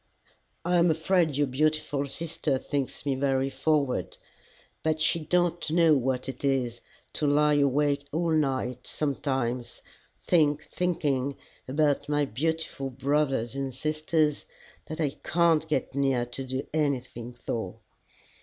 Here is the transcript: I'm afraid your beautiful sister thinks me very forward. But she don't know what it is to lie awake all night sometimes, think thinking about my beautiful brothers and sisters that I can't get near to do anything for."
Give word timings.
I'm 0.65 0.89
afraid 0.89 1.37
your 1.37 1.45
beautiful 1.45 2.07
sister 2.07 2.57
thinks 2.57 3.05
me 3.05 3.13
very 3.13 3.51
forward. 3.51 4.17
But 4.81 4.99
she 4.99 5.19
don't 5.19 5.69
know 5.69 5.93
what 5.93 6.27
it 6.27 6.43
is 6.43 6.81
to 7.13 7.27
lie 7.27 7.53
awake 7.59 8.07
all 8.11 8.31
night 8.31 8.87
sometimes, 8.87 9.83
think 10.19 10.63
thinking 10.63 11.37
about 11.67 12.09
my 12.09 12.25
beautiful 12.25 12.89
brothers 12.89 13.53
and 13.53 13.75
sisters 13.75 14.45
that 14.87 14.99
I 14.99 15.19
can't 15.23 15.67
get 15.67 15.93
near 15.93 16.25
to 16.25 16.45
do 16.45 16.65
anything 16.73 17.33
for." 17.35 17.79